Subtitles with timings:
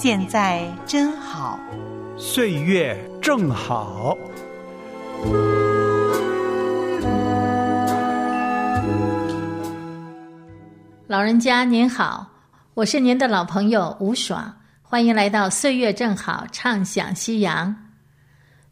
[0.00, 1.58] 现在真好，
[2.16, 4.16] 岁月正好。
[11.08, 12.28] 老人家您好，
[12.74, 17.74] 我是您的老朋友吴爽，欢迎来到《岁月正好》，畅享夕阳。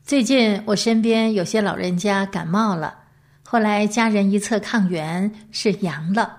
[0.05, 2.99] 最近我身边有些老人家感冒了，
[3.43, 6.37] 后来家人一测抗原是阳了，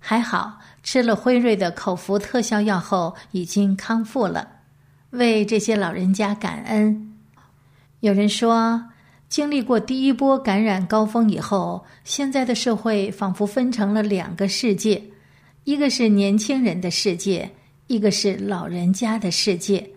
[0.00, 4.48] 还好吃了辉瑞的口服特效药后已经康复了，
[5.10, 7.12] 为这些老人家感恩。
[8.00, 8.82] 有人说。
[9.28, 15.02] 经历过第一波感染高峰以后，现在的社会仿佛分成了两个世界，
[15.64, 17.50] 一个是年轻人的世界，
[17.88, 19.90] 一个是老人家的世界，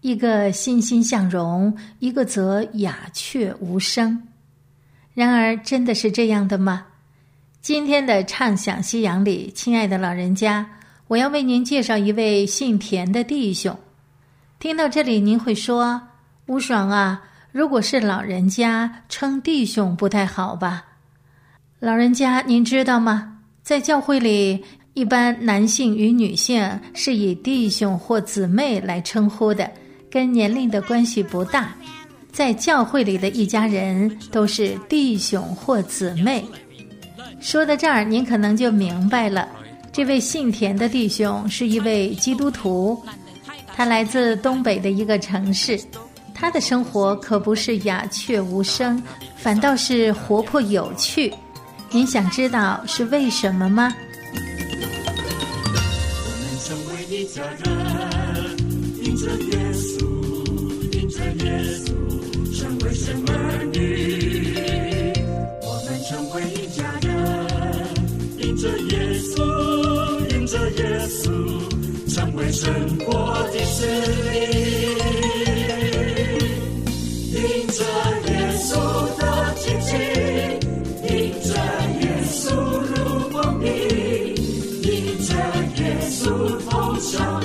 [0.00, 4.26] 一个欣欣向荣，一个则鸦雀无声。
[5.12, 6.86] 然而，真的是这样的吗？
[7.62, 10.68] 今天的畅想夕阳里，亲爱的老人家，
[11.06, 13.78] 我要为您介绍一位姓田的弟兄。
[14.58, 16.02] 听到这里，您会说
[16.48, 20.86] ：“吴爽啊。”如果是老人家称弟兄不太好吧？
[21.78, 23.38] 老人家，您知道吗？
[23.62, 29.70] 在教会里，一般男性与女性是以弟兄或姊妹来称呼的，
[30.10, 31.72] 跟年龄的关系不大。
[32.32, 36.44] 在教会里的一家人都是弟兄或姊妹。
[37.42, 39.48] 说到这儿，您可能就明白了。
[39.92, 43.04] 这位姓田的弟兄是一位基督徒，
[43.74, 45.78] 他来自东北的一个城市。
[46.32, 49.02] 他的生活可不是鸦雀无声，
[49.36, 51.34] 反倒是活泼有趣。
[51.90, 53.92] 您想知道是为什么吗？
[54.34, 58.56] 我们成为一家人，
[59.02, 60.06] 因着耶稣，
[60.92, 61.92] 因着耶稣，
[62.58, 64.11] 成为神儿女。
[71.08, 71.30] 稣，
[72.12, 73.86] 成为神国的子
[74.30, 74.32] 民。
[77.34, 77.84] 迎着
[78.28, 78.70] 耶稣
[79.18, 79.20] 的
[79.56, 79.90] 奇迹，
[81.08, 81.10] 迎
[81.42, 81.48] 着
[82.00, 82.44] 耶稣
[82.80, 82.94] 如
[83.30, 83.66] 光明，
[84.82, 84.86] 迎
[85.26, 85.30] 着
[85.82, 86.20] 耶稣
[86.68, 86.70] 同
[87.00, 87.41] 享。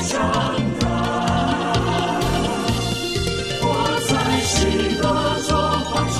[0.00, 0.20] 相
[0.78, 0.86] 待，
[3.60, 3.64] 我
[4.08, 4.10] 在
[4.42, 4.56] 喜
[4.96, 5.04] 乐
[5.46, 5.50] 中
[5.84, 6.18] 欢唱，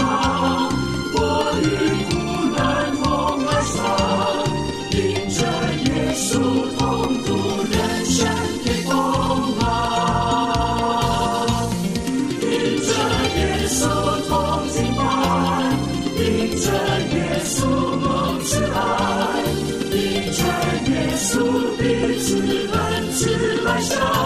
[1.14, 1.18] 我
[1.62, 1.64] 与
[2.10, 2.12] 苦
[2.56, 2.58] 难
[2.96, 3.02] 同
[3.46, 3.76] 哀伤，
[4.90, 4.96] 迎
[5.30, 5.38] 着
[5.84, 6.28] 耶稣
[6.76, 6.78] 同
[7.24, 7.28] 度
[7.70, 7.74] 人
[8.04, 8.16] 生
[8.64, 8.90] 的风
[9.58, 9.62] 浪，
[12.42, 12.46] 迎
[12.82, 12.88] 着
[13.36, 13.78] 耶稣
[14.28, 14.30] 同
[14.70, 14.98] 进发，
[16.16, 16.20] 迎
[16.60, 16.66] 着
[17.14, 17.56] 耶稣
[17.96, 18.06] 梦
[18.44, 18.76] 起来，
[19.92, 19.96] 迎
[20.32, 20.38] 着
[20.90, 21.30] 耶稣
[21.76, 21.82] 的彼
[22.20, 22.28] 此。
[23.78, 24.17] Shabbat Shalom.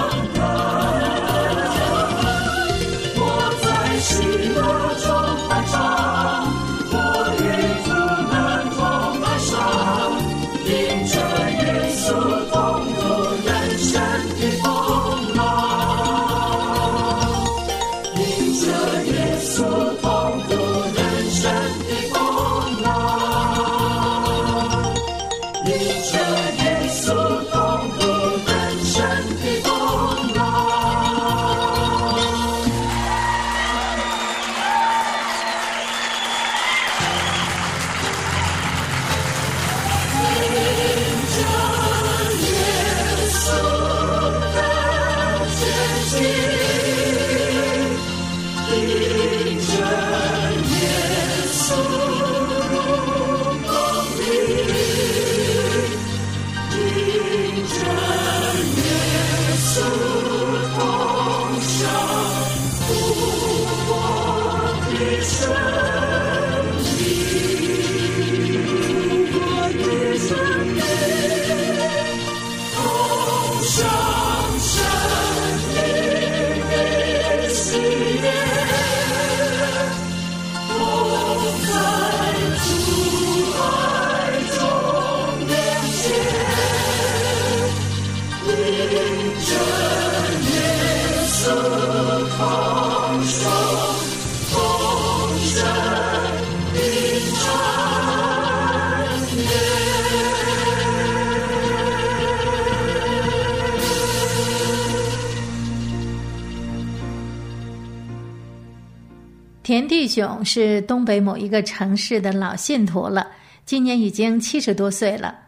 [109.62, 113.29] 田弟兄是东北某一个城市的老信徒了，
[113.64, 115.38] 今年已经七十多岁了，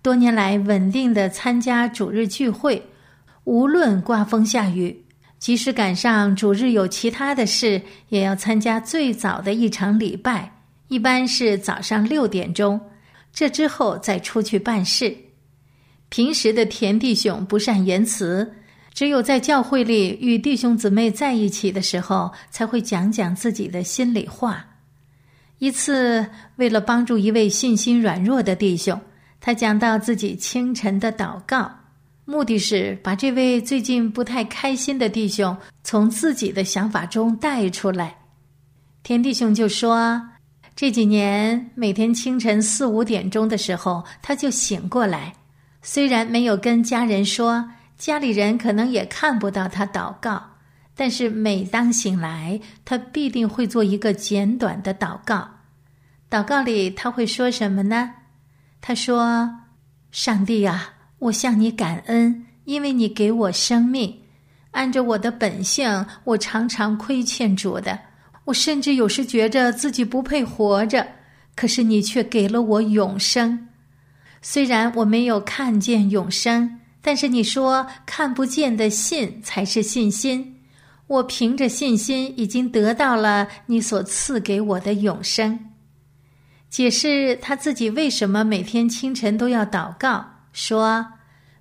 [0.00, 2.82] 多年来稳定的参加主日聚会，
[3.44, 5.04] 无论刮风下雨，
[5.38, 10.50] 即使赶上主日有其他的事，也要参加最早的一场礼拜，
[10.88, 12.80] 一般是早上六点钟，
[13.34, 15.14] 这之后再出去办事。
[16.08, 18.50] 平时的田弟兄不善言辞。
[18.98, 24.66] 只有在教会里与弟兄姊妹在一起的时候，才会讲讲自己的心里话。
[25.58, 29.00] 一次，为了帮助一位信心软弱的弟兄，
[29.40, 31.70] 他讲到自己清晨的祷告，
[32.24, 38.16] 目的是把这位最近不太开心的弟兄从自己的想法中带出来。
[39.04, 40.20] 田弟兄就说
[40.74, 45.32] ：“这几年每天清晨四五点钟的时候，他就醒过来，
[45.82, 47.64] 虽然没有跟家人说。”
[47.98, 50.40] 家里人可能也看不到他祷告，
[50.94, 55.48] 但是每当醒来，他必定会做一个简短的祷告。
[56.30, 58.14] 祷告里他会说什么呢？
[58.80, 59.50] 他说
[60.12, 64.16] ：“上帝啊，我向你感恩，因为你给我生命。
[64.70, 67.98] 按着我的本性，我常常亏欠主的。
[68.44, 71.04] 我甚至有时觉着自己不配活着，
[71.56, 73.68] 可是你却给了我永生。
[74.40, 80.56] 虽然我没有看见永生。”但是你说看不见的信才是信心，
[81.06, 85.58] 我凭着信心已经得到了你所赐给我的永生。
[86.68, 91.06] 解释他自己为什么每天清晨都要祷告，说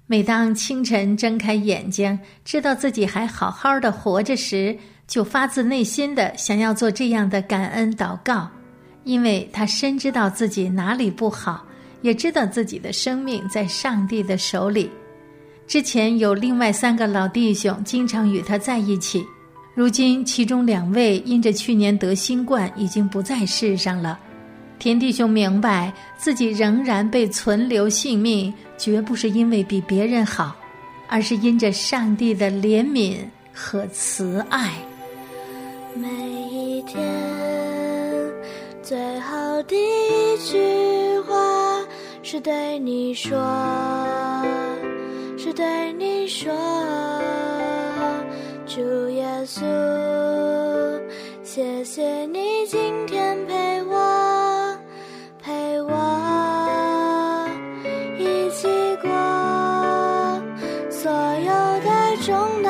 [0.05, 8.49] 每当清晨睁开眼睛，知道自己还好好的活着时，就发自内心的想要做这样的感恩祷告，
[9.05, 11.65] 因为他深知道自己哪里不好，
[12.01, 14.91] 也知道自己的生命在上帝的手里。
[15.67, 19.25] 之前有另外三个老弟兄经常与他在一起，
[19.73, 24.17] 如今其中两位因着去年得新冠已经不在世上了。
[24.79, 30.55] 田弟兄明白自己仍然被存留性命，绝不是因为比别人好，
[31.09, 33.17] 而是因着上帝的怜悯
[33.53, 34.71] 和慈爱。
[35.95, 36.07] 每
[36.49, 37.03] 一天
[38.81, 41.35] 最后的一句话
[42.23, 43.35] 是对你说。
[45.47, 46.51] 是对你说，
[48.65, 49.61] 主耶稣，
[51.41, 54.77] 谢谢你今天陪我，
[55.41, 57.47] 陪我
[58.19, 58.67] 一起
[59.01, 59.09] 过
[60.91, 61.49] 所有
[61.79, 62.61] 的重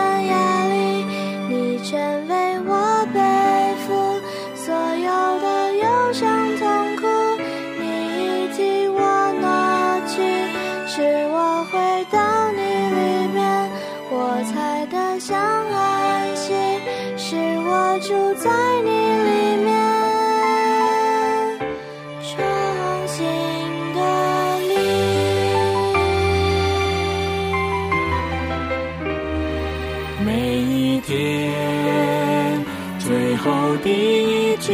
[34.67, 34.73] 句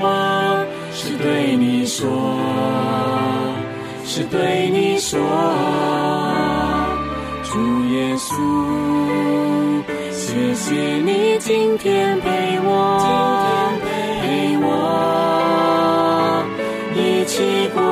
[0.00, 2.06] 话，是对你说，
[4.04, 5.18] 是对你说，
[7.42, 8.30] 主耶稣。
[10.12, 13.08] 谢谢你今天陪我，今
[13.82, 13.90] 天
[14.22, 14.68] 陪我
[16.94, 17.82] 一起过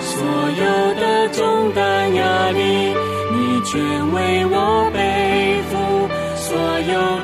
[0.00, 0.10] 所
[0.50, 0.64] 有
[1.00, 2.58] 的重担压力，
[3.30, 3.78] 你全
[4.12, 6.58] 为我背负所
[6.92, 7.19] 有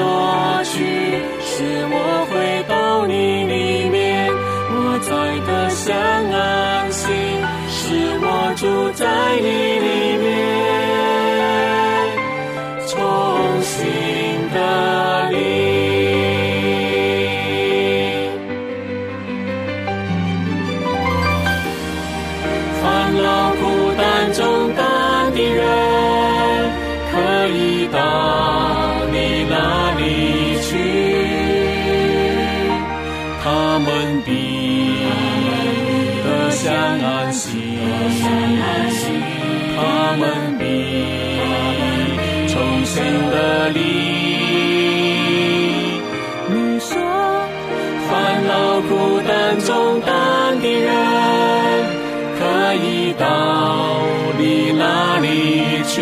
[0.00, 0.72] 挪去，
[1.44, 1.52] 是
[1.92, 1.96] 我
[2.30, 2.32] 回
[2.68, 4.32] 到你里面，
[4.72, 4.76] 我
[5.08, 5.10] 在
[5.46, 5.86] 的相
[6.32, 7.04] 安心。
[7.72, 7.78] 是
[8.22, 8.26] 我
[8.56, 8.62] 住
[8.98, 9.02] 在
[9.44, 9.48] 你
[9.84, 9.89] 里
[36.62, 37.48] 享安息。
[39.76, 39.80] 他
[40.18, 40.62] 们必
[42.48, 43.78] 重新的力。
[46.52, 46.92] 你说，
[48.10, 48.10] 烦
[48.46, 48.52] 恼
[48.82, 48.90] 孤
[49.26, 50.10] 单重担
[50.60, 50.86] 的人，
[52.38, 52.40] 可
[52.74, 53.24] 以到
[54.38, 55.26] 你那里
[55.88, 55.96] 去。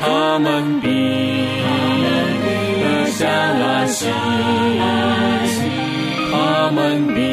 [0.00, 0.86] 他们必
[2.80, 4.06] 得享安息。
[6.30, 6.78] 他们
[7.14, 7.29] 必。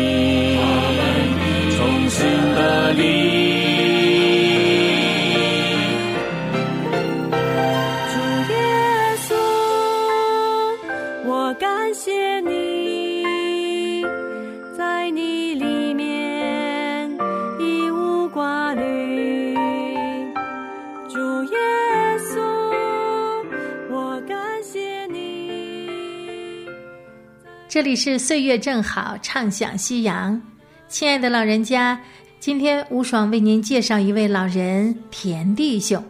[27.77, 30.41] 这里是岁月正好，畅享夕阳。
[30.87, 32.01] 亲爱的老人家，
[32.39, 36.03] 今天吴爽为您介绍一位老人田弟兄，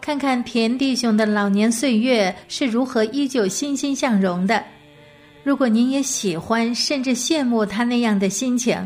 [0.00, 4.60] 看看田弟兄的老年岁月是如何依旧欣欣向荣的。
[5.44, 8.76] 如果您也喜欢甚至羡慕他那样的心情，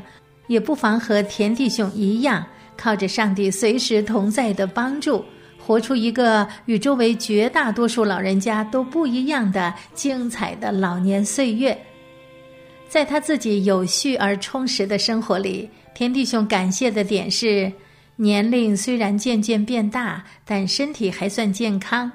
[0.47, 2.45] 也不妨和田弟兄一样，
[2.77, 5.25] 靠着上帝随时同在的帮助，
[5.59, 11.75] 活出一个与周围绝大多数老人家都不一样的精彩的老年岁月。
[12.91, 17.73] 在他自己有序而充实的生活里，田弟兄感谢的点是：
[18.17, 22.11] 年龄虽然渐渐变大，但身体还算健康。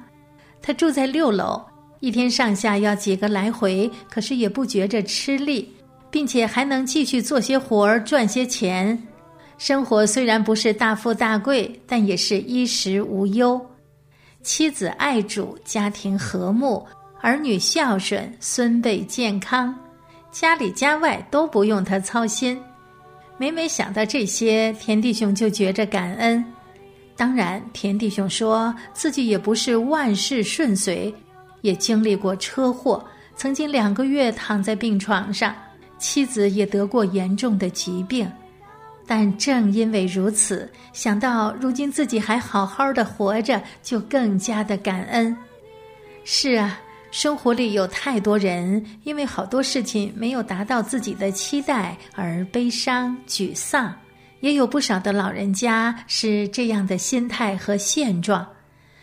[0.61, 1.63] 他住在六楼，
[2.01, 5.71] 一天上下要几个来回，可是也不觉着吃力，
[6.11, 9.01] 并且还能继续做些活儿赚些钱。
[9.57, 13.65] 生活虽然不是大富大贵，但也是衣食无忧。
[14.43, 16.85] 妻子爱主，家庭和睦，
[17.21, 19.73] 儿女孝顺，孙辈健康。
[20.35, 22.61] 家里家外都不用他操心，
[23.37, 26.43] 每每想到这些，田弟兄就觉着感恩。
[27.15, 31.15] 当然，田弟兄说自己也不是万事顺遂，
[31.61, 33.01] 也经历过车祸，
[33.37, 35.55] 曾经两个月躺在病床上，
[35.99, 38.29] 妻子也得过严重的疾病。
[39.07, 45.33] 但正因为如此，想到如今自己还好好的活着，就更加的感恩。
[46.25, 46.77] 是啊。
[47.15, 53.89] 生活里有太多人因为好多事情没有达到自己的期待而悲伤沮丧，
[54.41, 58.45] 也有不少的老人家是这样的心态和现状，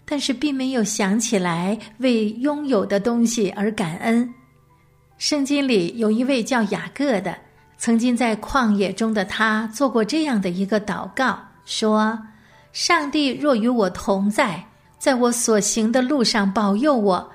[0.05, 4.31] 但是并没有想起来为拥有的东西而感恩。
[5.17, 7.35] 圣经里有一位叫雅各的，
[7.79, 12.19] 曾经在旷野中的他做过这样的一个祷告，说
[12.75, 14.63] ：“上帝若与我同在，
[14.99, 17.27] 在我所行的路上保佑我。”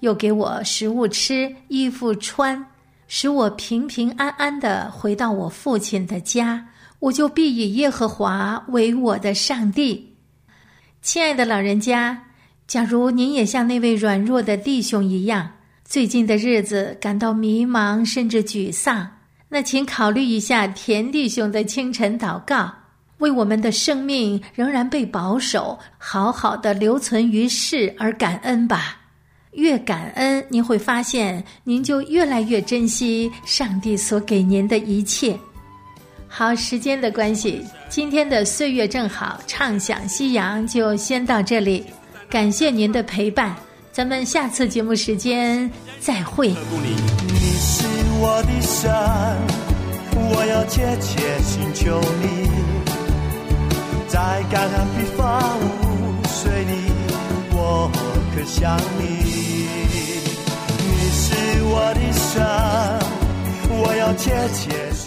[0.00, 2.64] 又给我食物吃，衣服穿，
[3.08, 6.66] 使我平平安安的回到我父亲的家，
[6.98, 10.16] 我就必以耶和华为我的上帝。
[11.02, 12.24] 亲爱的老人家，
[12.66, 15.50] 假如您也像那位软弱的弟兄一样，
[15.84, 19.08] 最近的日子感到迷茫甚至沮丧，
[19.48, 22.72] 那请考虑一下田弟兄的清晨祷告，
[23.18, 28.98] 为我们的生命仍然被保守，好好的留存于世而感恩吧。
[29.56, 35.36] 越感恩，您会发现您就越来越珍惜上帝所给您的一切。
[36.28, 41.84] 好，时间的关系，今天的岁月正好，畅想夕阳就先到这里。
[42.28, 43.56] 感谢您的陪伴，
[43.90, 45.70] 咱们下次节目时间
[46.00, 46.48] 再会。
[46.48, 46.56] 你
[47.58, 47.86] 是
[48.20, 48.92] 我的神，
[50.12, 52.50] 我要切切寻求你，
[54.08, 55.58] 在干旱地方
[56.28, 56.72] 水里，
[57.52, 57.90] 我
[58.34, 59.45] 可想你。
[61.78, 62.42] 我的伤，
[63.68, 65.05] 我要切切。